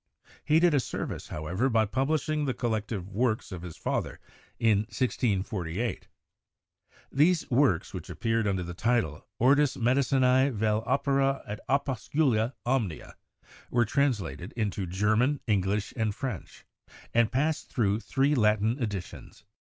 He 0.43 0.59
did 0.59 0.73
a 0.73 0.79
service, 0.79 1.27
however, 1.27 1.69
by 1.69 1.85
publishing 1.85 2.45
the 2.45 2.55
collected 2.55 3.05
works 3.05 3.51
of 3.51 3.61
his 3.61 3.77
father 3.77 4.19
in 4.57 4.79
1648. 4.89 6.07
These 7.11 7.47
works, 7.51 7.93
which 7.93 8.09
ap 8.09 8.19
peared 8.19 8.47
under 8.47 8.63
the 8.63 8.73
title 8.73 9.27
'Ortus 9.39 9.77
Medicinas 9.77 10.55
vel 10.55 10.81
Opera 10.87 11.43
et 11.45 11.59
Opus 11.69 12.07
cula 12.07 12.55
Omnia,' 12.65 13.13
were 13.69 13.85
translated 13.85 14.53
into 14.53 14.87
German, 14.87 15.39
English 15.45 15.93
and 15.95 16.15
French, 16.15 16.65
and 17.13 17.31
passed 17.31 17.69
through 17.69 17.99
three 17.99 18.33
Latin 18.33 18.81
editions. 18.81 19.43